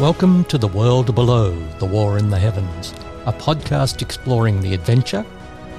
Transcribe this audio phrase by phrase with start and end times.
[0.00, 2.94] Welcome to The World Below, The War in the Heavens,
[3.26, 5.26] a podcast exploring the adventure,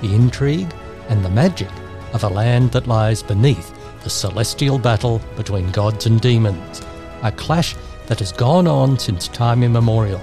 [0.01, 0.71] the intrigue,
[1.09, 1.71] and the magic
[2.13, 3.73] of a land that lies beneath
[4.03, 6.83] the celestial battle between gods and demons,
[7.23, 10.21] a clash that has gone on since time immemorial.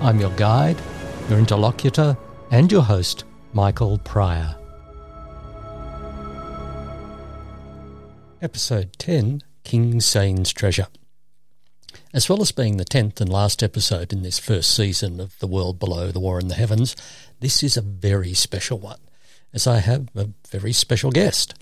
[0.00, 0.82] I'm your guide,
[1.30, 2.18] your interlocutor,
[2.50, 4.56] and your host, Michael Pryor.
[8.42, 10.88] Episode 10 King Sayn's Treasure.
[12.18, 15.46] As well as being the tenth and last episode in this first season of The
[15.46, 16.96] World Below, The War in the Heavens,
[17.38, 18.98] this is a very special one,
[19.54, 21.54] as I have a very special guest.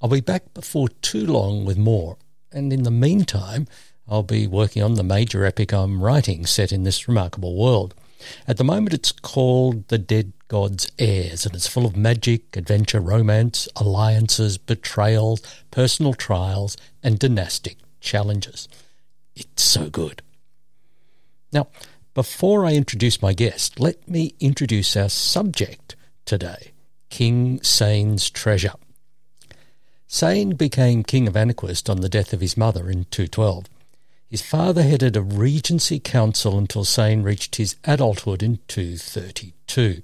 [0.00, 2.16] I'll be back before too long with more,
[2.52, 3.66] and in the meantime,
[4.06, 7.92] I'll be working on the major epic I'm writing set in this remarkable world.
[8.46, 13.00] At the moment, it's called The Dead God's Heirs, and it's full of magic, adventure,
[13.00, 15.42] romance, alliances, betrayals,
[15.72, 18.68] personal trials, and dynastic challenges.
[19.38, 20.22] It's so good.
[21.52, 21.68] Now,
[22.12, 25.94] before I introduce my guest, let me introduce our subject
[26.24, 26.72] today
[27.08, 28.74] King Sayn's Treasure.
[30.08, 33.66] Sayn became king of Anaquist on the death of his mother in 212.
[34.28, 40.02] His father headed a regency council until Sayn reached his adulthood in 232.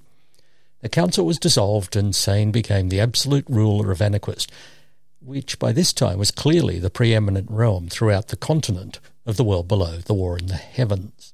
[0.80, 4.48] The council was dissolved and Sayn became the absolute ruler of Anaquist,
[5.20, 9.68] which by this time was clearly the preeminent realm throughout the continent of the world
[9.68, 11.32] below, the war in the heavens.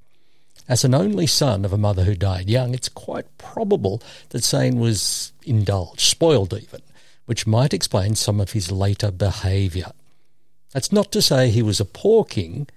[0.69, 4.79] As an only son of a mother who died young, it's quite probable that Sayn
[4.79, 6.83] was indulged, spoiled even,
[7.27, 9.91] which might explain some of his later behaviour.
[10.73, 12.69] That's not to say he was a poor king,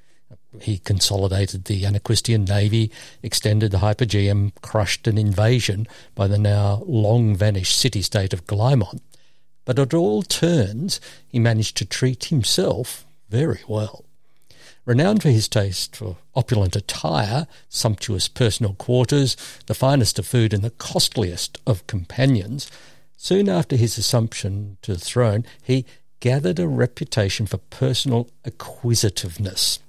[0.61, 2.91] he consolidated the Anaquistian navy,
[3.22, 9.02] extended the Hypogeum, crushed an invasion by the now long vanished city state of Glymon.
[9.66, 14.06] But at all turns, he managed to treat himself very well.
[14.85, 20.63] Renowned for his taste for opulent attire, sumptuous personal quarters, the finest of food, and
[20.63, 22.69] the costliest of companions,
[23.16, 25.85] soon after his assumption to the throne, he
[26.19, 29.79] gathered a reputation for personal acquisitiveness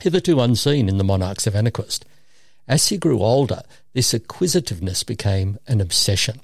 [0.00, 2.04] hitherto unseen in the monarchs of Anaquist.
[2.66, 3.62] As he grew older,
[3.94, 6.40] this acquisitiveness became an obsession.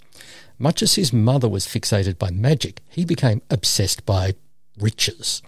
[0.58, 4.34] Much as his mother was fixated by magic, he became obsessed by
[4.78, 5.42] riches.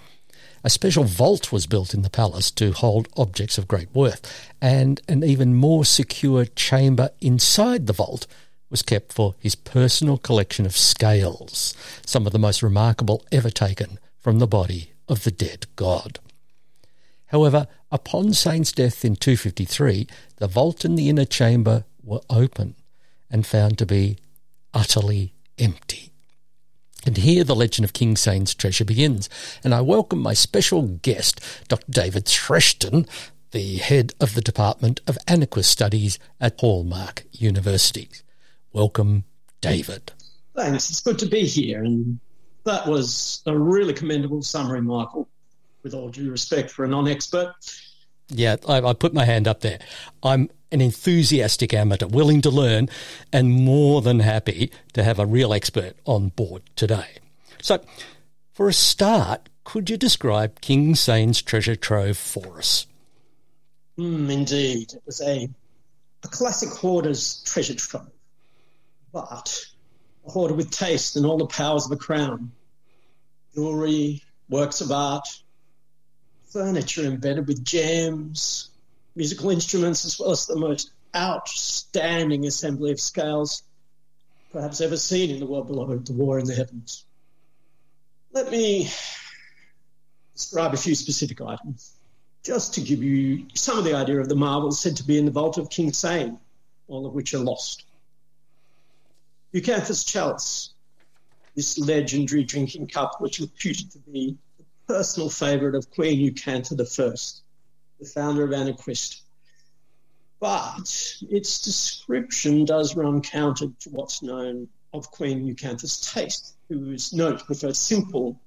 [0.66, 5.00] A special vault was built in the palace to hold objects of great worth, and
[5.06, 8.26] an even more secure chamber inside the vault
[8.68, 11.72] was kept for his personal collection of scales,
[12.04, 16.18] some of the most remarkable ever taken from the body of the dead god.
[17.26, 22.74] However, upon Sayn's death in 253, the vault and the inner chamber were open
[23.30, 24.18] and found to be
[24.74, 26.10] utterly empty.
[27.06, 29.30] And here the legend of King Sayn's treasure begins.
[29.64, 31.90] And I welcome my special guest, Dr.
[31.90, 33.08] David Threshton,
[33.52, 38.10] the head of the Department of Anaquist Studies at Hallmark University.
[38.72, 39.24] Welcome,
[39.60, 40.12] David.
[40.54, 40.90] Thanks.
[40.90, 41.82] It's good to be here.
[41.82, 42.18] And
[42.64, 45.28] that was a really commendable summary, Michael
[45.86, 47.54] with all due respect for a non expert.
[48.28, 49.78] Yeah, I, I, put my hand up there.
[50.20, 52.88] I'm an enthusiastic amateur, willing to learn,
[53.32, 57.18] and more than happy to have a real expert on board today.
[57.62, 57.84] So,
[58.52, 62.86] for a start, could you describe King Sayn's treasure trove for us?
[63.98, 64.92] Mm, indeed.
[64.92, 65.48] It was a,
[66.22, 68.10] a classic hoarder's treasure trove,
[69.12, 69.66] but
[70.26, 72.52] a hoarder with taste and all the powers of a crown.
[73.54, 75.26] Jewelry, works of art,
[76.52, 78.70] furniture embedded with gems,
[79.16, 83.62] musical instruments, as well as the most outstanding assembly of scales
[84.52, 87.04] perhaps ever seen in the world below the war in the heavens.
[88.32, 88.90] Let me
[90.34, 91.94] describe a few specific items,
[92.42, 95.24] just to give you some of the idea of the marvels said to be in
[95.24, 96.38] the vault of King Sayn,
[96.88, 97.84] all of which are lost.
[99.52, 100.74] Eucantha's chalice,
[101.54, 107.45] this legendary drinking cup, which reputed to be the personal favourite of Queen Eucantha I,
[107.98, 109.22] the founder of Anaquist.
[110.38, 117.12] But its description does run counter to what's known of Queen Eucantha's taste, who is
[117.12, 118.40] known to prefer simple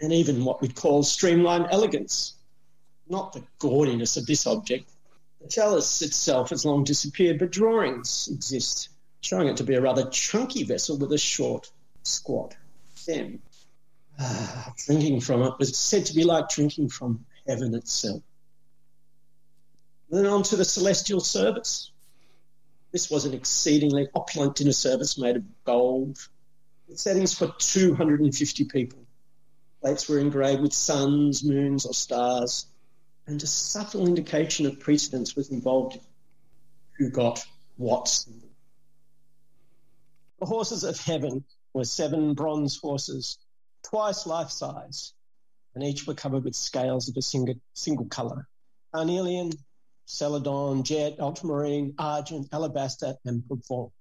[0.00, 2.34] and even what we'd call streamlined elegance,
[3.08, 4.90] not the gaudiness of this object.
[5.42, 10.08] The chalice itself has long disappeared, but drawings exist showing it to be a rather
[10.10, 11.70] chunky vessel with a short,
[12.02, 12.56] squat
[12.94, 13.40] stem.
[14.18, 18.22] Ah, drinking from it was said to be like drinking from heaven itself.
[20.08, 21.90] Then on to the celestial service.
[22.92, 26.18] This was an exceedingly opulent dinner service made of gold,
[26.88, 29.00] with settings for 250 people.
[29.80, 32.66] Plates were engraved with suns, moons, or stars.
[33.26, 36.00] and a subtle indication of precedence was involved in
[36.98, 37.44] who got
[37.76, 38.24] what.
[40.40, 43.38] The horses of heaven were seven bronze horses,
[43.84, 45.12] twice life size,
[45.74, 48.48] and each were covered with scales of a single, single colour
[48.92, 49.52] carnelian,
[50.04, 53.92] celadon, jet, ultramarine, argent, alabaster, and pervenche.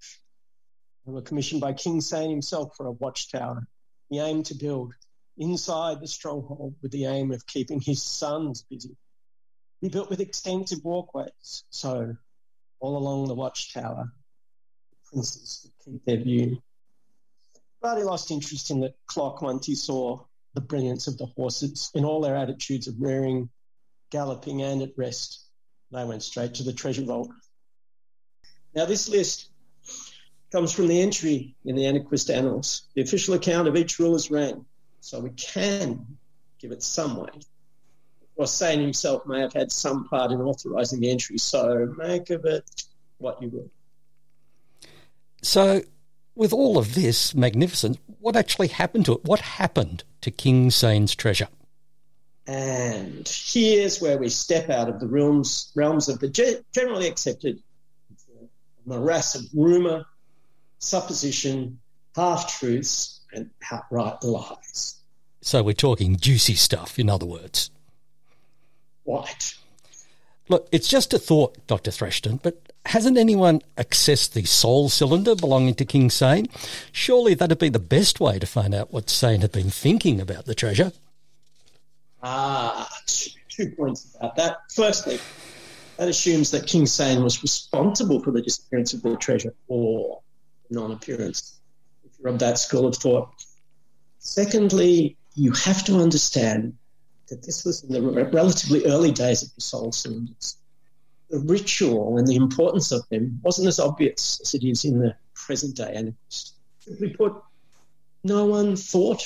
[1.06, 3.68] They were commissioned by King Sayn himself for a watchtower.
[4.10, 4.94] He aimed to build
[5.38, 8.98] inside the stronghold with the aim of keeping his sons busy.
[9.82, 12.16] He built with extensive walkways, so
[12.80, 14.12] all along the watchtower,
[14.90, 16.62] the princes could keep their view.
[17.82, 21.92] But he lost interest in the clock once he saw the brilliance of the horses
[21.94, 23.50] in all their attitudes of rearing,
[24.10, 25.46] galloping, and at rest.
[25.92, 27.30] They went straight to the treasure vault.
[28.76, 29.50] Now, this list
[30.52, 34.66] comes from the entry in the Anaquist Annals, the official account of each ruler's reign.
[35.02, 36.06] So we can
[36.60, 37.46] give it some weight.
[38.40, 42.86] Course, himself may have had some part in authorising the entry, so make of it
[43.18, 43.70] what you will.
[45.42, 45.82] So,
[46.36, 49.24] with all of this magnificence, what actually happened to it?
[49.24, 51.48] What happened to King Sayn's treasure?
[52.48, 57.62] And here's where we step out of the realms, realms of the generally accepted
[58.86, 60.06] morass of rumour,
[60.80, 61.80] supposition,
[62.16, 64.96] half truths, and outright lies.
[65.42, 67.70] So we're talking juicy stuff, in other words.
[69.06, 69.54] Right.
[70.50, 71.92] Look, it's just a thought, Dr.
[71.92, 76.50] Threshton, but hasn't anyone accessed the soul cylinder belonging to King Sayn?
[76.92, 80.46] Surely that'd be the best way to find out what Sayn had been thinking about
[80.46, 80.92] the treasure.
[82.24, 84.58] Ah, two points about that.
[84.74, 85.20] Firstly,
[85.98, 90.22] that assumes that King Sayn was responsible for the disappearance of the treasure or
[90.72, 91.60] non appearance,
[92.04, 93.30] if you're of that school of thought.
[94.18, 96.76] Secondly, you have to understand
[97.30, 100.58] that this was in the relatively early days of the soul cylinders.
[101.30, 105.16] The ritual and the importance of them wasn't as obvious as it is in the
[105.36, 105.94] present day.
[105.96, 106.16] And
[106.80, 107.34] simply put,
[108.24, 109.24] no one thought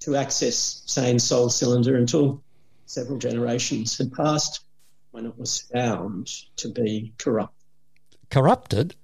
[0.00, 2.42] to access Sayn's soul cylinder until
[2.86, 4.64] several generations had passed
[5.10, 7.54] when it was found to be corrupt.
[8.30, 8.94] Corrupted?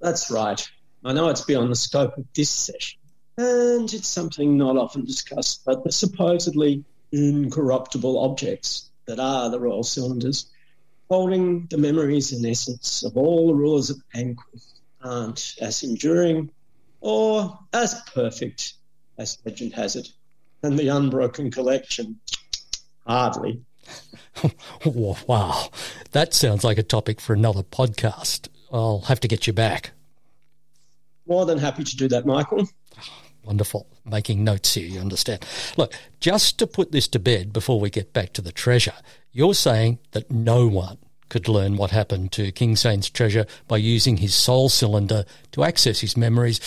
[0.00, 0.66] That's right.
[1.04, 3.00] I know it's beyond the scope of this session,
[3.36, 9.82] and it's something not often discussed, but the supposedly incorruptible objects that are the royal
[9.82, 10.50] cylinders,
[11.08, 14.72] holding the memories and essence of all the rulers of Anquith,
[15.02, 16.50] aren't as enduring
[17.00, 18.74] or as perfect
[19.18, 20.08] as legend has it.
[20.62, 22.20] And the unbroken collection,
[23.06, 23.62] hardly.
[24.84, 25.70] wow,
[26.12, 28.48] that sounds like a topic for another podcast.
[28.70, 29.92] I'll have to get you back.
[31.26, 32.68] More than happy to do that, Michael.
[33.44, 33.86] Wonderful.
[34.04, 35.44] Making notes here, you understand.
[35.76, 38.94] Look, just to put this to bed before we get back to the treasure,
[39.32, 40.98] you're saying that no one
[41.28, 46.00] could learn what happened to King Sayn's treasure by using his soul cylinder to access
[46.00, 46.60] his memories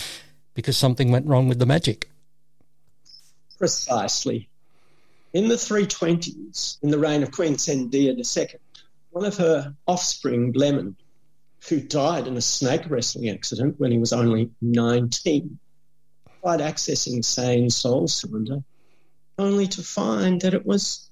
[0.54, 2.10] because something went wrong with the magic.
[3.58, 4.50] Precisely.
[5.34, 8.60] In the 320s, in the reign of Queen Cendia II,
[9.12, 10.96] one of her offspring, Blemund,
[11.70, 15.60] who died in a snake wrestling accident when he was only 19,
[16.44, 18.62] tried accessing Sayn's soul cylinder,
[19.40, 21.10] only to find that it was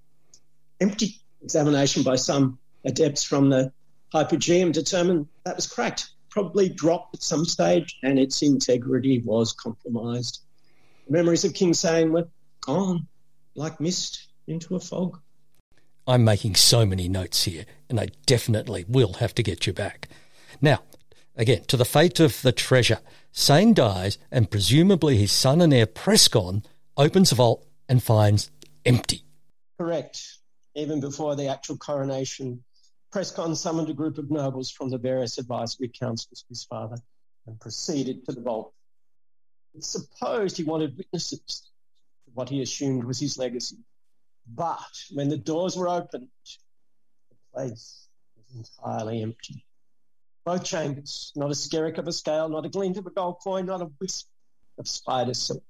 [0.81, 1.21] empty.
[1.41, 3.71] Examination by some adepts from the
[4.13, 10.41] Hypogeum determined that was cracked, probably dropped at some stage, and its integrity was compromised.
[11.07, 12.27] The memories of King Sayn were
[12.59, 13.07] gone,
[13.55, 15.17] like mist into a fog.
[16.05, 20.09] I'm making so many notes here, and I definitely will have to get you back.
[20.61, 20.81] Now,
[21.41, 22.99] again, to the fate of the treasure.
[23.33, 26.63] Sayn dies, and presumably his son and heir Prescon
[26.95, 28.51] opens the vault and finds
[28.85, 29.23] empty.
[29.79, 30.37] Correct.
[30.75, 32.63] Even before the actual coronation,
[33.11, 36.97] Prescon summoned a group of nobles from the various advisory councils of his father
[37.47, 38.71] and proceeded to the vault.
[39.73, 43.77] It's supposed he wanted witnesses to what he assumed was his legacy.
[44.47, 44.79] But
[45.11, 46.29] when the doors were opened,
[47.29, 48.07] the place
[48.37, 49.65] was entirely empty.
[50.43, 53.67] Both chambers, not a skerrick of a scale, not a glint of a gold coin,
[53.67, 54.27] not a wisp
[54.77, 55.63] of spider silk.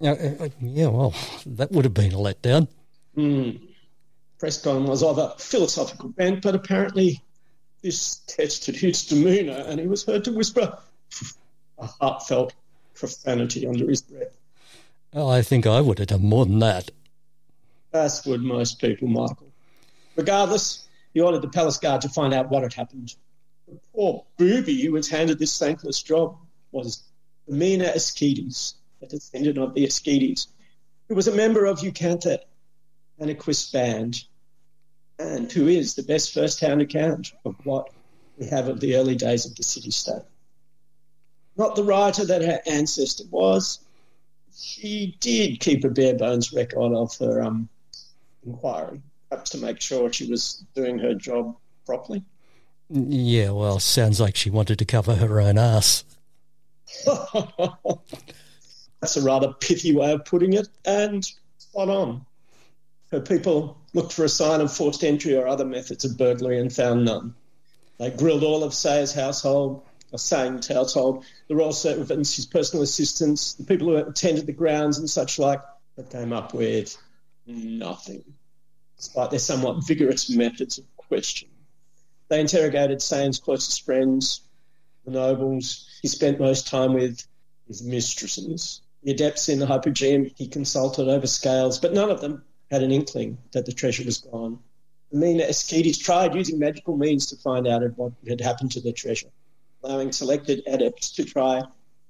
[0.00, 2.68] Yeah, uh, uh, yeah, well, that would have been a letdown.
[3.16, 3.60] Mm.
[4.38, 7.22] Prescon was of a philosophical bent, but apparently
[7.82, 10.78] this tested his demeanour, and he was heard to whisper
[11.78, 12.54] a heartfelt
[12.94, 14.32] profanity under his breath.
[15.12, 16.90] Well, I think I would have done more than that.
[17.92, 19.50] As would most people, Michael.
[20.16, 23.14] Regardless, he ordered the palace guard to find out what had happened.
[23.68, 26.36] The poor booby who was handed this thankless job
[26.72, 27.04] was
[27.48, 30.48] Mina Ascides, a descendant of the Ascides,
[31.08, 32.38] who was a member of Eucantha
[33.20, 34.24] Anaquist band
[35.18, 37.90] and who is the best first-hand account of what
[38.38, 40.22] we have of the early days of the city-state.
[41.56, 43.80] Not the writer that her ancestor was.
[44.56, 47.68] She did keep a bare bones record of her um,
[48.46, 51.56] inquiry, to make sure she was doing her job
[51.86, 52.22] properly.
[52.88, 56.04] Yeah, well, sounds like she wanted to cover her own ass.
[59.00, 61.24] That's a rather pithy way of putting it, and
[61.58, 62.26] spot on.
[63.12, 66.72] Her people looked for a sign of forced entry or other methods of burglary and
[66.72, 67.34] found none.
[67.98, 69.82] They grilled all of Sayer's household,
[70.12, 74.98] or Sayn's household, the royal servants, his personal assistants, the people who attended the grounds
[74.98, 75.60] and such like,
[75.96, 76.96] but came up with
[77.46, 78.24] nothing,
[79.00, 81.54] despite their somewhat vigorous methods of questioning.
[82.28, 84.42] They interrogated Sayn's closest friends,
[85.06, 87.26] the nobles he spent most time with,
[87.66, 92.44] his mistresses, the adepts in the hypogeum he consulted over scales, but none of them
[92.70, 94.58] had an inkling that the treasure was gone.
[95.10, 99.30] Mena Asketes tried using magical means to find out what had happened to the treasure,
[99.82, 101.62] allowing selected adepts to try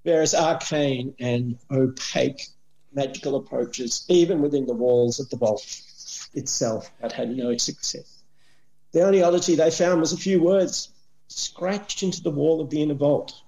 [0.04, 2.48] various arcane and opaque
[2.92, 5.64] magical approaches, even within the walls of the vault
[6.34, 8.22] itself, but had no success.
[8.92, 10.90] The only oddity they found was a few words
[11.28, 13.40] scratched into the wall of the inner vault,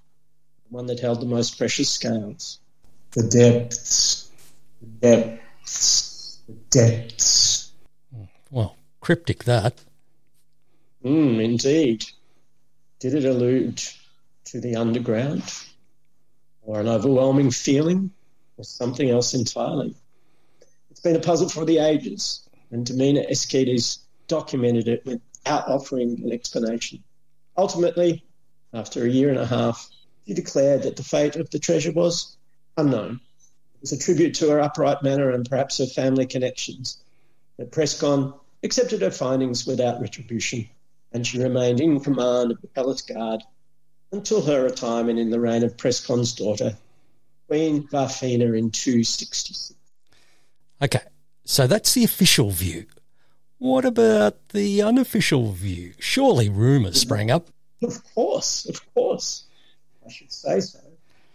[0.69, 2.59] the one that held the most precious scales.
[3.11, 4.31] The depths,
[4.81, 7.71] the depths, the depths.
[8.49, 9.83] Well, cryptic that.
[11.01, 12.05] Hmm, indeed.
[12.99, 13.81] Did it allude
[14.45, 15.43] to the underground?
[16.61, 18.11] Or an overwhelming feeling?
[18.57, 19.95] Or something else entirely?
[20.89, 22.42] It's been a puzzle for the ages,
[22.73, 27.03] and Demena Asketes documented it without offering an explanation.
[27.55, 28.25] Ultimately,
[28.73, 29.87] after a year and a half,
[30.25, 32.35] she declared that the fate of the treasure was
[32.75, 33.19] unknown.
[33.75, 36.97] It was a tribute to her upright manner and perhaps her family connections.
[37.57, 40.67] That Prescon accepted her findings without retribution,
[41.11, 43.43] and she remained in command of the palace guard
[44.11, 46.75] until her retirement in the reign of Prescon's daughter,
[47.47, 49.75] Queen Varfina in 266.
[50.81, 51.01] Okay,
[51.45, 52.85] so that's the official view.
[53.57, 55.93] What about the unofficial view?
[55.99, 57.47] Surely rumours sprang up.
[57.81, 59.45] Of course, of course.
[60.05, 60.79] I should say so.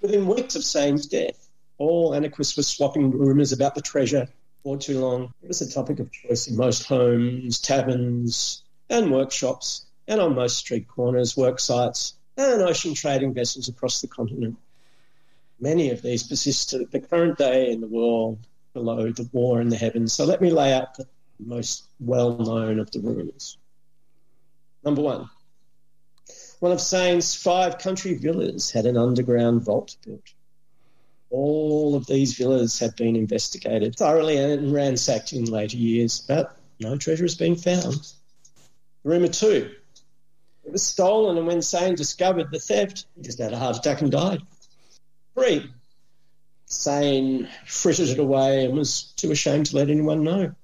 [0.02, 1.48] Within weeks of Sayn's death,
[1.78, 4.28] all Anaquists were swapping rumours about the treasure
[4.62, 5.32] for too long.
[5.42, 10.58] It was a topic of choice in most homes, taverns, and workshops, and on most
[10.58, 14.56] street corners, work sites, and ocean trading vessels across the continent.
[15.60, 18.38] Many of these persist to the current day in the world
[18.72, 20.12] below the war in the heavens.
[20.12, 21.06] So let me lay out the
[21.38, 23.58] most well known of the rumours.
[24.84, 25.28] Number one,
[26.60, 30.34] one of Sayn's five country villas had an underground vault built.
[31.30, 36.96] All of these villas have been investigated thoroughly and ransacked in later years, but no
[36.96, 38.12] treasure has been found.
[39.04, 39.70] Rumour two,
[40.64, 44.00] it was stolen, and when Sayn discovered the theft, he just had a heart attack
[44.00, 44.40] and died.
[45.34, 45.70] Three,
[46.68, 50.54] Sayn frittered it away and was too ashamed to let anyone know.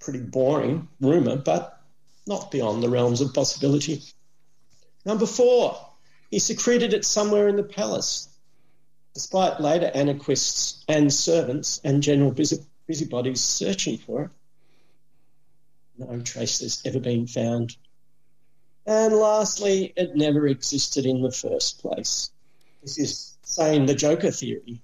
[0.00, 1.80] Pretty boring rumour, but
[2.26, 4.02] not beyond the realms of possibility.
[5.04, 5.78] Number four,
[6.30, 8.28] he secreted it somewhere in the palace.
[9.12, 14.30] Despite later Anaquists and servants and general busy, busybodies searching for it,
[15.98, 17.76] no trace has ever been found.
[18.86, 22.30] And lastly, it never existed in the first place.
[22.80, 24.80] This is saying the Joker theory.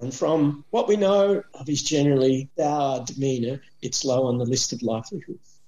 [0.00, 4.72] And from what we know of his generally dour demeanour, it's low on the list
[4.72, 5.60] of likelihoods.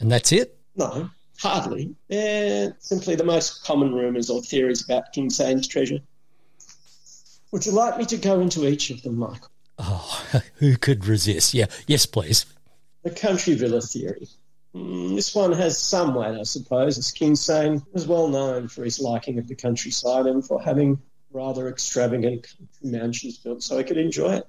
[0.00, 0.58] And that's it?
[0.76, 1.94] No, hardly.
[2.08, 6.00] They're simply the most common rumours or theories about King Sayn's treasure.
[7.52, 9.48] Would you like me to go into each of them, Michael?
[9.78, 10.24] Oh,
[10.56, 11.54] who could resist?
[11.54, 12.46] Yeah, yes, please.
[13.02, 14.28] The country villa theory.
[14.74, 18.82] Mm, this one has some weight, I suppose, as King Sayn was well known for
[18.82, 21.00] his liking of the countryside and for having
[21.34, 22.46] rather extravagant
[22.82, 24.46] mansions built so he could enjoy it.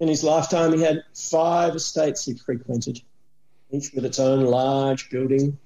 [0.00, 3.02] In his lifetime, he had five estates he frequented,
[3.70, 5.58] each with its own large building,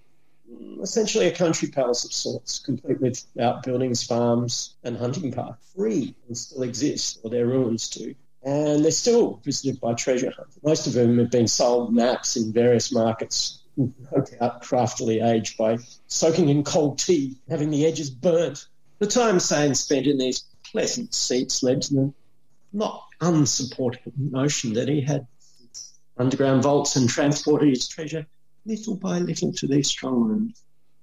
[0.82, 5.64] essentially a country palace of sorts, complete with outbuildings, farms, and hunting parks.
[5.74, 8.14] Three still exist, or their ruins do.
[8.42, 10.58] And they're still visited by treasure hunters.
[10.62, 13.92] Most of them have been sold maps in various markets, no
[14.38, 18.66] doubt craftily aged by soaking in cold tea, having the edges burnt.
[18.98, 22.14] The time Sayn spent in these pleasant seats led to the
[22.72, 25.26] not unsupportable notion that he had
[26.16, 28.26] underground vaults and transported his treasure
[28.66, 30.62] little by little to these strong rooms,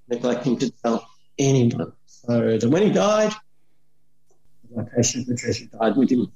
[0.10, 1.08] neglecting to tell
[1.38, 1.94] anyone.
[2.06, 3.34] So that when he died,
[4.70, 6.32] the location of the treasure died with him.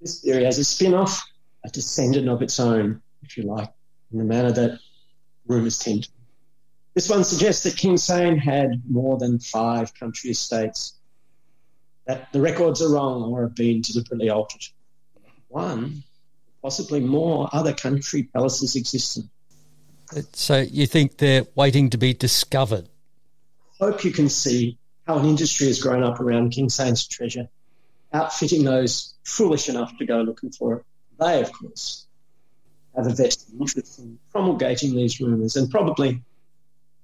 [0.00, 1.22] This theory has a spin off,
[1.64, 3.72] a descendant of its own, if you like.
[4.12, 4.78] in the manner that
[5.46, 6.10] rumours tend to.
[6.98, 10.94] This one suggests that King Sayn had more than five country estates,
[12.06, 14.64] that the records are wrong or have been deliberately altered.
[15.46, 16.02] One,
[16.60, 19.28] possibly more, other country palaces existed.
[20.12, 22.88] Uh, so you think they're waiting to be discovered?
[23.78, 24.76] Hope you can see
[25.06, 27.48] how an industry has grown up around King Sayn's treasure,
[28.12, 30.84] outfitting those foolish enough to go looking for it.
[31.20, 32.08] They, of course,
[32.96, 36.24] have a vested interest in promulgating these rumours and probably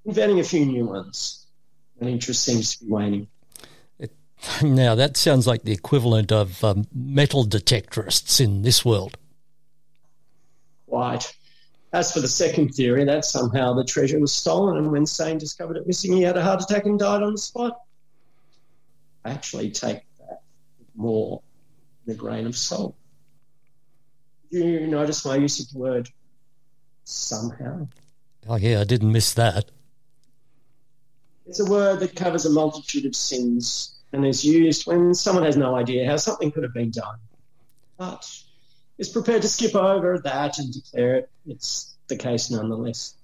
[0.05, 1.47] inventing a few new ones
[1.97, 3.29] when interest seems to be waning.
[4.63, 9.17] now, that sounds like the equivalent of um, metal detectorists in this world.
[10.89, 11.35] Quite.
[11.93, 15.77] As for the second theory, that somehow the treasure was stolen, and when Sayn discovered
[15.77, 17.81] it missing, he had a heart attack and died on the spot.
[19.25, 20.43] I actually take that
[20.97, 21.41] more
[22.05, 22.97] than a grain of salt.
[24.51, 26.09] Do you notice my use of the word
[27.05, 27.89] somehow?
[28.49, 29.71] Oh, yeah, I didn't miss that.
[31.47, 35.57] It's a word that covers a multitude of sins and is used when someone has
[35.57, 37.19] no idea how something could have been done,
[37.99, 38.31] but
[38.99, 41.31] is prepared to skip over that and declare it.
[41.47, 43.17] It's the case nonetheless.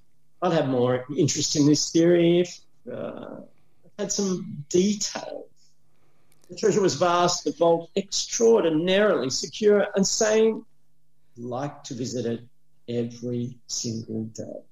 [0.42, 2.60] I'd have more interest in this theory if
[2.90, 3.40] uh,
[3.98, 5.46] I had some details.
[6.48, 10.64] The treasure was vast, the vault extraordinarily secure, and Sayn
[11.36, 12.40] like to visit it
[12.88, 14.64] every single day.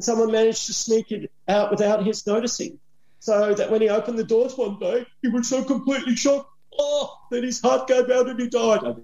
[0.00, 2.78] Someone managed to sneak it out without his noticing,
[3.20, 7.16] so that when he opened the doors one day, he was so completely shocked, oh,
[7.30, 8.96] that his heart gave out and he died.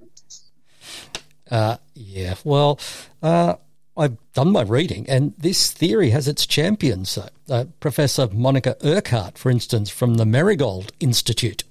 [1.51, 2.79] Uh, yeah, well,
[3.23, 3.55] uh,
[3.97, 7.19] I've done my reading, and this theory has its champions.
[7.49, 11.65] Uh, Professor Monica Urquhart, for instance, from the Marigold Institute.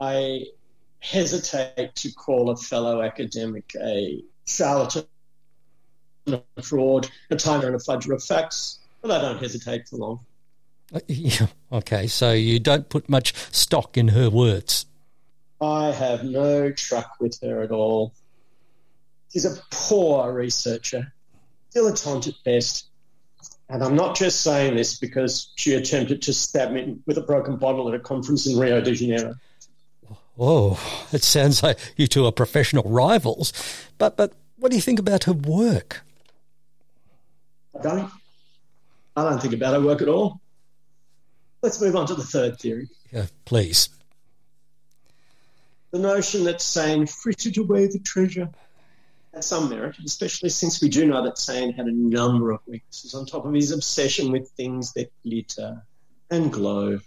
[0.00, 0.46] I
[1.00, 5.04] hesitate to call a fellow academic a charlatan,
[6.26, 10.20] a fraud, a timer and a fudger of facts, but I don't hesitate for long.
[10.92, 14.86] Uh, yeah, okay, so you don't put much stock in her words.
[15.60, 18.12] I have no truck with her at all.
[19.32, 21.12] She's a poor researcher,
[21.74, 22.86] dilettante at best.
[23.68, 27.56] And I'm not just saying this because she attempted to stab me with a broken
[27.56, 29.36] bottle at a conference in Rio de Janeiro.
[30.42, 30.80] Oh,
[31.12, 33.52] it sounds like you two are professional rivals.
[33.98, 36.02] But but what do you think about her work?
[37.78, 38.10] I don't.
[39.16, 40.40] I don't think about her work at all.
[41.62, 42.88] Let's move on to the third theory.
[43.12, 43.88] Yeah, please.
[45.90, 48.48] The notion that Sayn frittered away the treasure
[49.34, 53.14] had some merit, especially since we do know that Sayn had a number of weaknesses
[53.14, 55.82] on top of his obsession with things that glitter
[56.30, 57.00] and glow.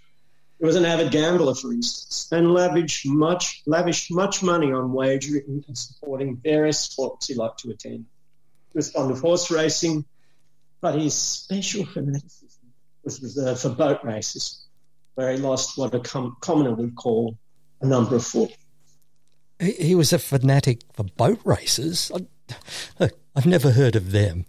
[0.64, 5.62] He was an avid gambler, for instance, and lavished much, lavished much money on wagering
[5.68, 8.06] and supporting various sports he liked to attend.
[8.72, 10.06] He was fond of horse racing,
[10.80, 12.72] but his special fanaticism
[13.04, 14.66] was reserved for boat races,
[15.16, 17.38] where he lost what a com- commoner would call
[17.82, 18.58] a number of fortunes.
[19.60, 22.10] He, he was a fanatic for boat races.
[23.02, 24.46] I, have never heard of them.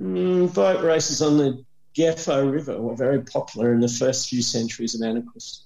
[0.00, 1.62] Mm, boat races on the
[1.94, 5.62] Gefo River were very popular in the first few centuries of Anaquist,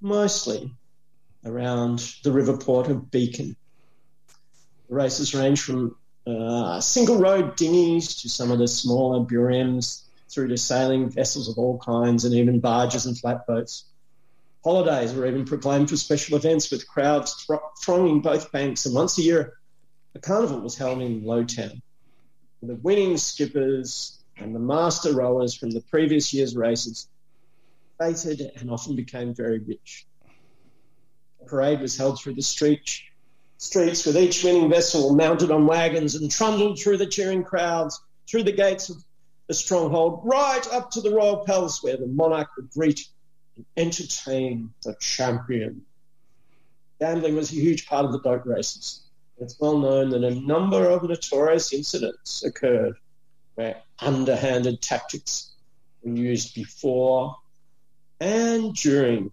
[0.00, 0.72] mostly
[1.44, 3.56] around the river port of Beacon.
[4.88, 10.48] The races range from uh, single rowed dinghies to some of the smaller biremes through
[10.48, 13.84] to sailing vessels of all kinds and even barges and flatboats.
[14.62, 17.46] Holidays were even proclaimed for special events with crowds
[17.82, 19.54] thronging both banks, and once a year
[20.14, 21.82] a carnival was held in Lowtown.
[22.62, 27.08] The winning skippers and the master rowers from the previous year's races
[27.98, 30.06] fated and often became very rich.
[31.40, 33.00] The parade was held through the street,
[33.58, 38.42] streets with each winning vessel mounted on wagons and trundled through the cheering crowds, through
[38.42, 38.96] the gates of
[39.46, 43.06] the stronghold, right up to the royal palace where the monarch would greet
[43.56, 45.82] and entertain the champion.
[46.98, 49.02] Gambling was a huge part of the boat races.
[49.38, 52.96] It's well known that a number of notorious incidents occurred
[53.54, 55.52] where underhanded tactics
[56.02, 57.36] were used before
[58.20, 59.30] and during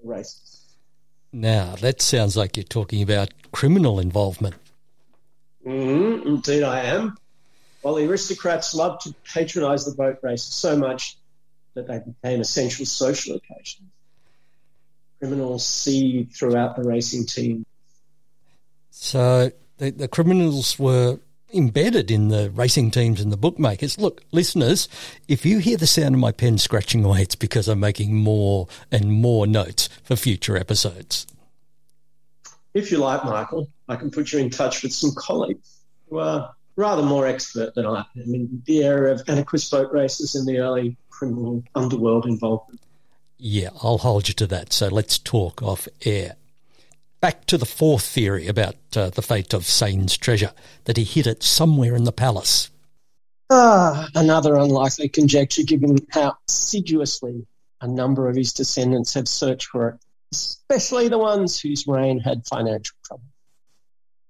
[0.00, 0.62] the races.
[1.32, 4.54] Now, that sounds like you're talking about criminal involvement.
[5.66, 7.16] Mm-hmm, indeed, I am.
[7.82, 11.16] While the aristocrats loved to patronise the boat races so much
[11.74, 13.90] that they became essential social occasions,
[15.18, 17.66] criminals seethed throughout the racing team.
[18.90, 21.20] So the, the criminals were
[21.56, 23.98] embedded in the racing teams and the bookmakers.
[23.98, 24.88] Look, listeners,
[25.28, 28.68] if you hear the sound of my pen scratching away, it's because I'm making more
[28.92, 31.26] and more notes for future episodes.
[32.74, 36.54] if you like, Michael, I can put you in touch with some colleagues who are
[36.76, 40.58] rather more expert than I am in the area of Anaquist boat races and the
[40.58, 42.80] early criminal underworld involvement.
[43.38, 44.72] Yeah, I'll hold you to that.
[44.72, 46.36] So let's talk off air.
[47.20, 50.52] Back to the fourth theory about uh, the fate of Sayn's treasure,
[50.84, 52.70] that he hid it somewhere in the palace.
[53.48, 57.46] Ah, another unlikely conjecture given how assiduously
[57.80, 60.00] a number of his descendants have searched for it,
[60.32, 63.24] especially the ones whose reign had financial trouble.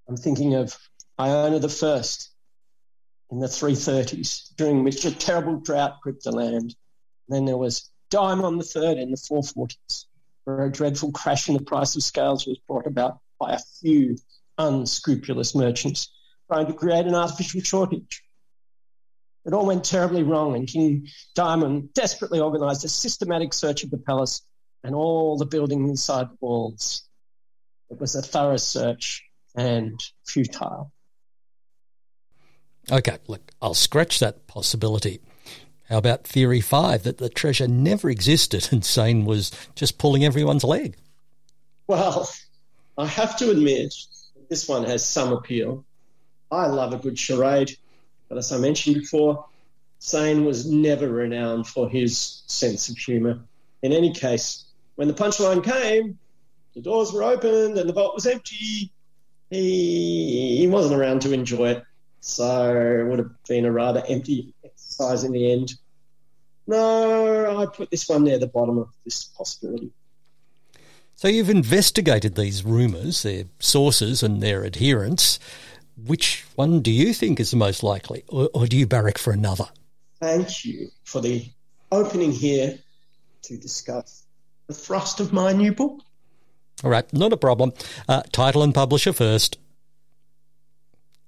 [0.07, 0.77] I'm thinking of
[1.19, 2.01] Iona I
[3.29, 6.75] in the 330s, during which a terrible drought gripped the land.
[7.27, 10.05] Then there was Daimon III in the 440s,
[10.47, 14.15] where a dreadful crash in the price of scales was brought about by a few
[14.57, 16.09] unscrupulous merchants
[16.49, 18.23] trying to create an artificial shortage.
[19.45, 23.97] It all went terribly wrong, and King Diamond desperately organized a systematic search of the
[23.97, 24.41] palace
[24.85, 27.03] and all the buildings inside the walls.
[27.89, 30.93] It was a thorough search and futile.
[32.89, 35.19] Okay, look, I'll scratch that possibility.
[35.89, 40.63] How about theory five that the treasure never existed and Sayn was just pulling everyone's
[40.63, 40.97] leg?
[41.87, 42.29] Well,
[42.97, 43.93] I have to admit,
[44.49, 45.85] this one has some appeal.
[46.51, 47.77] I love a good charade,
[48.27, 49.45] but as I mentioned before,
[50.01, 53.39] Sayn was never renowned for his sense of humour.
[53.81, 56.19] In any case, when the punchline came,
[56.73, 58.91] the doors were opened and the vault was empty.
[59.49, 61.83] He, he wasn't around to enjoy it,
[62.19, 64.53] so it would have been a rather empty
[64.97, 65.73] exercise in the end.
[66.67, 69.91] No, I put this one near the bottom of this possibility.
[71.15, 75.39] So you've investigated these rumours, their sources and their adherents.
[76.05, 79.31] Which one do you think is the most likely, or, or do you barrack for
[79.31, 79.65] another?
[80.19, 81.45] Thank you for the
[81.91, 82.77] opening here
[83.43, 84.23] to discuss
[84.67, 86.01] the thrust of my new book.
[86.83, 87.73] All right, not a problem.
[88.07, 89.57] Uh, title and publisher first.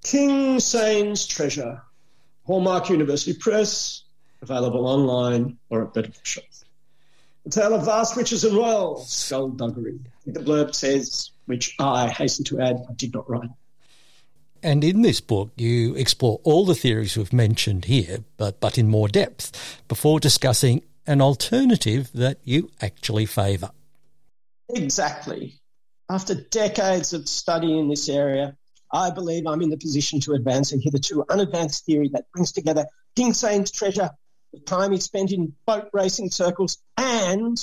[0.04, 1.82] King Sayn's Treasure,
[2.50, 4.02] Hallmark University Press,
[4.42, 6.64] available online or at better shops.
[7.46, 10.00] A tale of vast riches and royal skullduggery.
[10.26, 13.50] The blurb says, which I hasten to add, I did not write.
[14.64, 18.88] And in this book, you explore all the theories we've mentioned here, but, but in
[18.88, 23.70] more depth, before discussing an alternative that you actually favour.
[24.70, 25.60] Exactly.
[26.08, 28.56] After decades of study in this area,
[28.92, 32.86] I believe I'm in the position to advance a hitherto unadvanced theory that brings together
[33.16, 34.10] King Sayn's treasure,
[34.52, 37.56] the time he spent in boat racing circles, and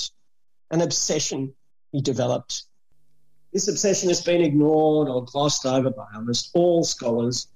[0.71, 1.53] an obsession
[1.91, 2.63] he developed
[3.53, 7.47] this obsession has been ignored or glossed over by almost all scholars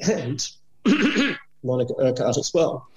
[0.00, 0.48] and
[1.62, 2.88] Monica Urquhart as well.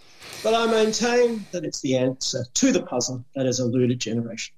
[0.43, 4.57] But I maintain that it's the answer to the puzzle that has eluded generations.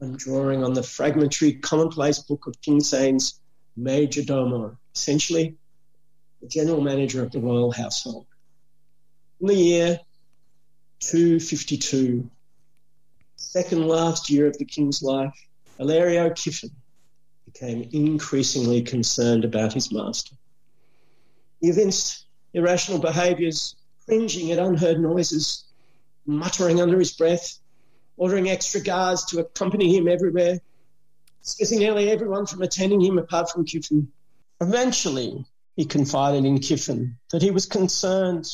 [0.00, 3.40] I'm drawing on the fragmentary, commonplace book of King Sayn's
[3.78, 5.56] Major Domo, essentially
[6.40, 8.26] the general manager of the royal household.
[9.40, 10.00] In the year
[11.00, 12.28] 252,
[13.36, 15.34] second last year of the king's life,
[15.78, 16.72] Hilario Kiffin
[17.44, 20.34] became increasingly concerned about his master.
[21.60, 25.64] He evinced irrational behaviours, cringing at unheard noises,
[26.26, 27.60] muttering under his breath,
[28.16, 30.60] ordering extra guards to accompany him everywhere,
[31.48, 34.08] dismissing nearly everyone from attending him apart from Kiffin.
[34.60, 38.46] Eventually, he confided in Kiffin that he was concerned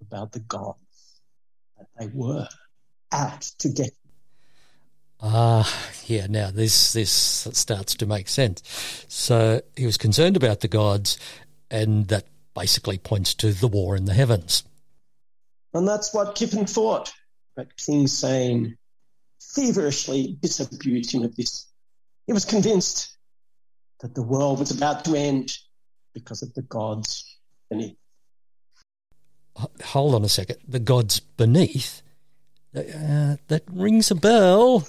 [0.00, 1.20] about the gods,
[1.78, 2.48] that they were
[3.12, 3.92] out to get him.
[5.20, 6.26] Ah, yeah.
[6.26, 8.62] Now this this starts to make sense.
[9.08, 11.18] So he was concerned about the gods,
[11.70, 14.64] and that basically points to the war in the heavens.
[15.72, 17.12] And that's what Kiffin thought.
[17.54, 18.76] But King Sayn
[19.40, 21.69] feverishly disabused him of this.
[22.30, 23.16] He was convinced
[24.02, 25.50] that the world was about to end
[26.14, 27.24] because of the gods
[27.68, 27.96] beneath.
[29.86, 30.58] Hold on a second.
[30.68, 32.02] The gods beneath?
[32.72, 34.86] Uh, that rings a bell.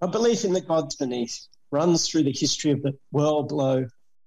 [0.00, 3.86] A belief in the gods beneath runs through the history of the world below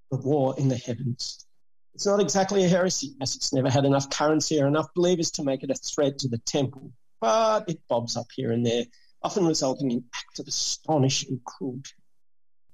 [0.09, 1.45] the war in the heavens.
[1.93, 5.43] It's not exactly a heresy, as it's never had enough currency or enough believers to
[5.43, 8.85] make it a threat to the temple, but it bobs up here and there,
[9.23, 11.91] often resulting in acts of astonishing cruelty.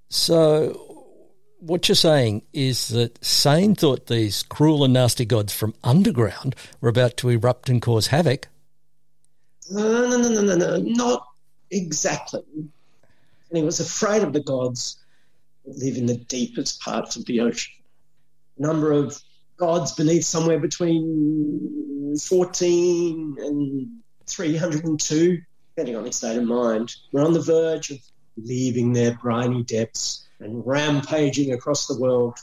[0.09, 1.15] So,
[1.59, 6.89] what you're saying is that Sayn thought these cruel and nasty gods from underground were
[6.89, 8.47] about to erupt and cause havoc?
[9.71, 11.27] No, no, no, no, no, no, not
[11.71, 12.43] exactly
[13.49, 14.97] and he was afraid of the gods
[15.65, 17.73] that live in the deepest parts of the ocean.
[18.57, 19.17] A number of
[19.57, 23.87] gods beneath somewhere between 14 and
[24.27, 25.41] 302,
[25.75, 27.99] depending on his state of mind, were on the verge of
[28.37, 32.37] leaving their briny depths and rampaging across the world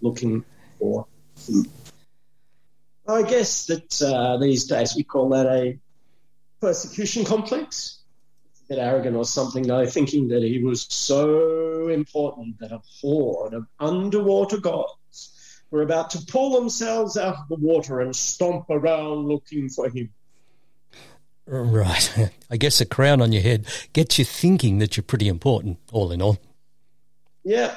[0.00, 0.44] looking
[0.78, 1.06] for
[1.46, 1.66] him.
[3.06, 5.78] I guess that uh, these days we call that a
[6.60, 7.98] persecution complex.
[8.52, 12.80] It's a bit arrogant or something, though, thinking that he was so important that a
[13.00, 18.66] horde of underwater gods were about to pull themselves out of the water and stomp
[18.70, 20.10] around looking for him.
[21.46, 22.30] Right.
[22.50, 26.12] I guess a crown on your head gets you thinking that you're pretty important, all
[26.12, 26.38] in all.
[27.44, 27.74] Yeah,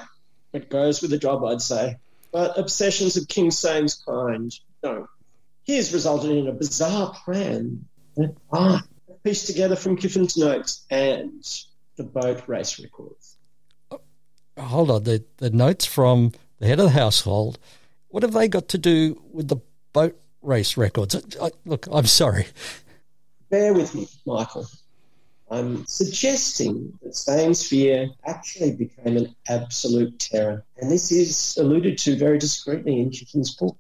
[0.54, 1.98] it goes with the job, I'd say.
[2.32, 5.08] But obsessions of King Sayn's kind don't.
[5.64, 8.82] Here's resulted in a bizarre plan that I
[9.24, 11.44] pieced together from Kiffin's notes and
[11.98, 13.36] the boat race records.
[13.92, 14.00] Oh,
[14.58, 17.60] hold on, the, the notes from the head of the household,
[18.08, 19.58] what have they got to do with the
[19.92, 21.16] boat race records?
[21.42, 22.48] I, look, I'm sorry.
[23.50, 24.68] Bear with me, Michael.
[25.50, 30.66] I'm suggesting that Sayn's fear actually became an absolute terror.
[30.78, 33.78] And this is alluded to very discreetly in Kiffin's book.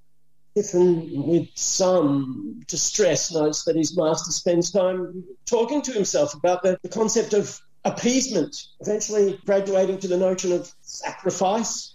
[0.55, 6.79] Kiffin, with some distress, notes that his master spends time talking to himself about the,
[6.81, 11.93] the concept of appeasement, eventually graduating to the notion of sacrifice.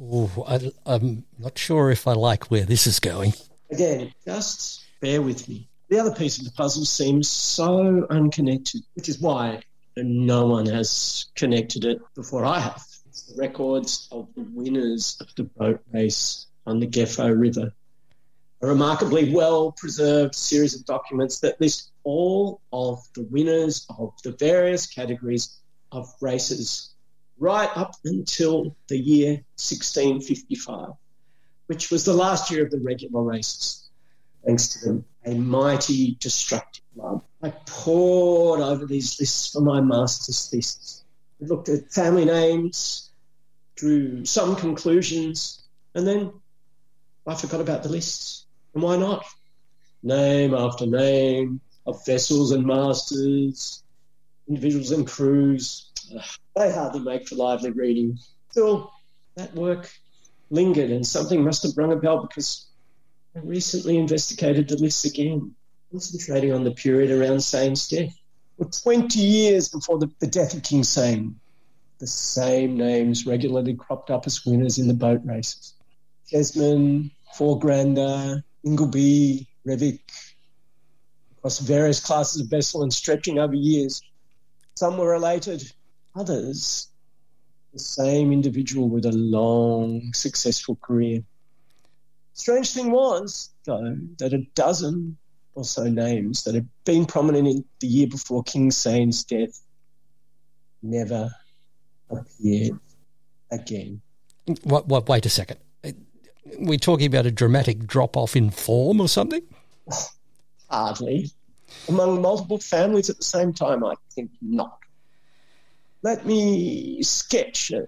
[0.00, 3.34] Ooh, I, I'm not sure if I like where this is going.
[3.70, 5.68] Again, just bear with me.
[5.94, 9.62] The other piece of the puzzle seems so unconnected, which is why
[9.96, 12.84] no one has connected it before I have.
[13.06, 17.72] It's the records of the winners of the boat race on the Gefo River.
[18.60, 24.32] A remarkably well preserved series of documents that list all of the winners of the
[24.32, 25.60] various categories
[25.92, 26.96] of races
[27.38, 30.88] right up until the year 1655,
[31.68, 33.84] which was the last year of the regular races
[34.44, 37.22] thanks to them, a mighty destructive love.
[37.42, 41.04] I pored over these lists for my master's thesis.
[41.42, 43.10] I looked at family names,
[43.76, 45.62] drew some conclusions,
[45.94, 46.32] and then
[47.26, 48.46] I forgot about the lists.
[48.74, 49.24] And why not?
[50.02, 53.82] Name after name of vessels and masters,
[54.48, 55.90] individuals and crews.
[56.56, 58.18] They hardly make for lively reading.
[58.50, 58.92] Still,
[59.36, 59.90] that work
[60.50, 62.66] lingered, and something must have rung a bell because
[63.36, 65.54] I recently investigated the list again,
[65.90, 68.14] concentrating on the period around Sayn's death.
[68.58, 71.34] For 20 years before the, the death of King Sayn,
[71.98, 75.74] the same names regularly cropped up as winners in the boat races.
[76.32, 80.00] Jesmond, Foregrander, Ingleby, Revik,
[81.38, 84.00] across various classes of vessel and stretching over years.
[84.76, 85.72] Some were related,
[86.14, 86.88] others
[87.72, 91.24] the same individual with a long, successful career.
[92.34, 95.16] Strange thing was, though, that a dozen
[95.54, 99.60] or so names that had been prominent in the year before King Sayn's death
[100.82, 101.30] never
[102.10, 102.78] appeared
[103.50, 104.00] again.
[104.64, 105.58] What, what, wait a second.
[106.58, 109.42] We're talking about a dramatic drop off in form or something?
[110.68, 111.30] Hardly.
[111.88, 114.78] Among multiple families at the same time, I think not.
[116.02, 117.86] Let me sketch a,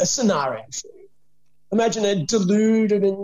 [0.00, 1.08] a scenario for you.
[1.72, 3.16] Imagine a deluded and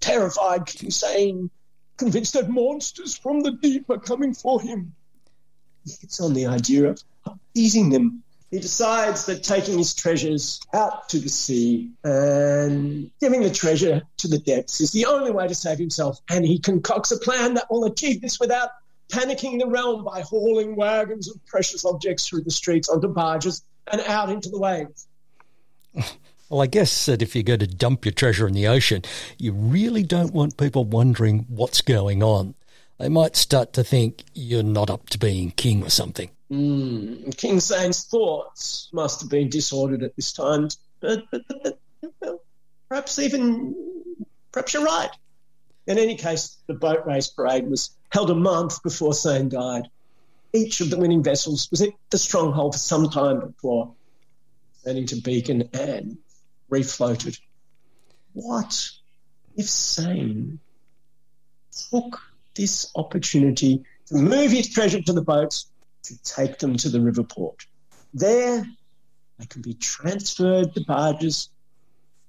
[0.00, 1.50] terrified King Sayn,
[1.96, 4.94] convinced that monsters from the deep are coming for him.
[5.84, 8.22] He hits on the idea of appeasing them.
[8.50, 14.28] He decides that taking his treasures out to the sea and giving the treasure to
[14.28, 16.20] the depths is the only way to save himself.
[16.30, 18.70] And he concocts a plan that will achieve this without
[19.10, 24.00] panicking the realm by hauling wagons of precious objects through the streets onto barges and
[24.02, 25.08] out into the waves.
[26.48, 29.02] Well, I guess that if you're going to dump your treasure in the ocean,
[29.38, 32.54] you really don't want people wondering what's going on.
[32.98, 36.30] They might start to think you're not up to being king or something.
[36.52, 40.68] Mm, king Sayn's thoughts must have been disordered at this time,
[41.00, 41.78] but, but, but,
[42.20, 42.44] but
[42.88, 43.74] perhaps even,
[44.52, 45.10] perhaps you're right.
[45.86, 49.88] In any case, the boat race parade was held a month before Sayn died.
[50.52, 53.92] Each of the winning vessels was at the stronghold for some time before
[54.84, 56.18] turning to Beacon and
[56.70, 57.38] refloated.
[58.32, 58.90] What
[59.56, 60.58] if Sayn
[61.90, 62.20] took
[62.54, 65.66] this opportunity to move his treasure to the boats
[66.04, 67.66] to take them to the river port?
[68.12, 68.64] There,
[69.38, 71.50] they can be transferred to barges,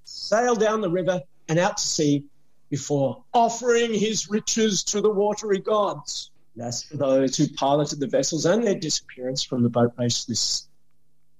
[0.04, 2.26] sail down the river and out to sea
[2.70, 6.32] before offering his riches to the watery gods.
[6.60, 10.68] as for those who piloted the vessels and their disappearance from the boat race lists,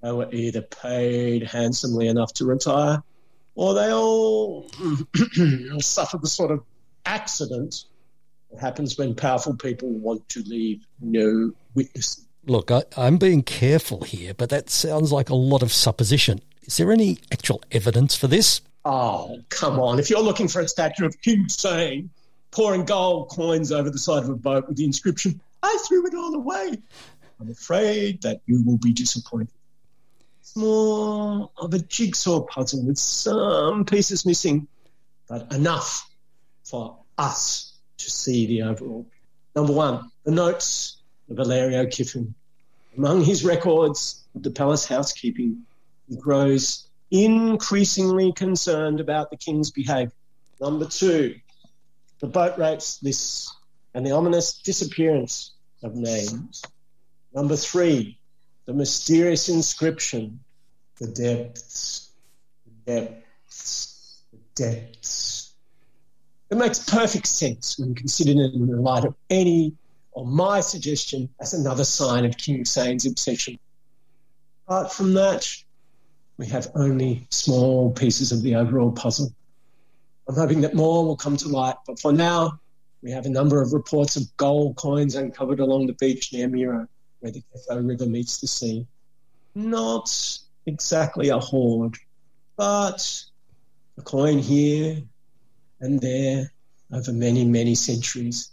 [0.06, 3.02] they were either paid handsomely enough to retire
[3.56, 4.70] or they all
[5.80, 6.64] suffered the sort of
[7.06, 7.86] accident
[8.52, 12.28] that happens when powerful people want to leave no witnesses.
[12.46, 16.40] Look, I, am being careful here, but that sounds like a lot of supposition.
[16.62, 18.62] Is there any actual evidence for this?
[18.84, 19.98] Oh, come on.
[19.98, 22.10] If you're looking for a statue of King Sayn
[22.52, 26.14] pouring gold coins over the side of a boat with the inscription, I threw it
[26.14, 26.78] all away,
[27.42, 29.50] I'm afraid that you will be disappointed.
[30.58, 34.68] More of a jigsaw puzzle with some pieces missing,
[35.28, 36.10] but enough
[36.64, 39.06] for us to see the overall.
[39.54, 40.98] Number one, the notes
[41.30, 42.34] of Valerio Kiffin.
[42.98, 45.66] Among his records the palace housekeeping,
[46.08, 50.14] he grows increasingly concerned about the king's behaviour.
[50.62, 51.36] Number two,
[52.20, 53.54] the boat rates lists
[53.94, 55.52] and the ominous disappearance
[55.84, 56.64] of names.
[57.34, 58.20] Number three,
[58.66, 60.40] the mysterious inscription,
[60.98, 62.12] the depths,
[62.66, 65.54] the depths, the depths.
[66.50, 69.74] It makes perfect sense when considered in the light of any
[70.12, 73.60] or my suggestion as another sign of King Sayn's obsession.
[74.68, 75.48] Apart from that,
[76.38, 79.34] we have only small pieces of the overall puzzle.
[80.28, 82.60] I'm hoping that more will come to light, but for now,
[83.04, 86.88] we have a number of reports of gold coins uncovered along the beach near Miro,
[87.20, 88.88] where the Ketho River meets the sea.
[89.54, 91.98] Not exactly a hoard,
[92.56, 93.24] but
[93.98, 95.02] a coin here
[95.80, 96.52] and there
[96.92, 98.52] over many, many centuries.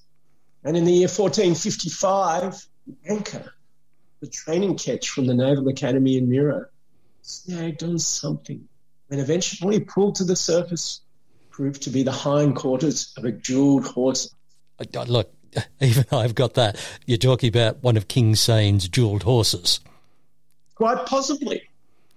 [0.64, 3.52] And in the year 1455, the anchor,
[4.20, 6.66] the training ketch from the Naval Academy in Miro,
[7.22, 8.68] snagged on something
[9.10, 11.00] and eventually pulled to the surface
[11.50, 14.34] proved to be the hindquarters of a jeweled horse.
[15.06, 15.32] Look,
[15.80, 16.76] even I've got that.
[17.06, 19.80] You're talking about one of King Sayn's jeweled horses.
[20.74, 21.62] Quite possibly.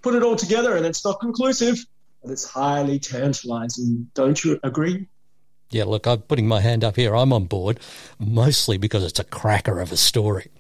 [0.06, 1.84] Put it all together and it's not conclusive,
[2.22, 4.08] but it's highly tantalizing.
[4.14, 5.08] Don't you agree?
[5.72, 7.16] Yeah, look, I'm putting my hand up here.
[7.16, 7.80] I'm on board,
[8.20, 10.52] mostly because it's a cracker of a story.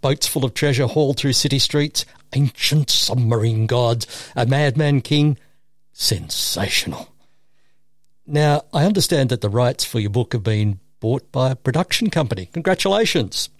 [0.00, 5.36] Boats full of treasure hauled through city streets, ancient submarine gods, a madman king.
[5.92, 7.10] Sensational.
[8.26, 12.08] Now, I understand that the rights for your book have been bought by a production
[12.08, 12.46] company.
[12.54, 13.50] Congratulations.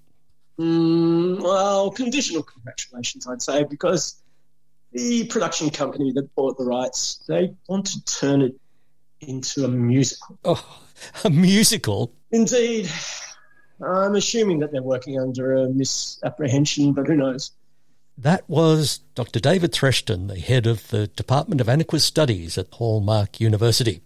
[0.59, 4.23] Mm, well, conditional congratulations, I'd say, because
[4.95, 8.55] the production company that bought the rights, they want to turn it
[9.21, 10.39] into a musical.
[10.45, 10.81] Oh,
[11.25, 12.13] a musical?
[12.31, 12.89] Indeed.
[13.85, 17.51] I'm assuming that they're working under a misapprehension, but who knows?
[18.17, 19.41] That was Dr.
[19.41, 24.01] David Threshton, the head of the Department of Anaquist Studies at Hallmark University.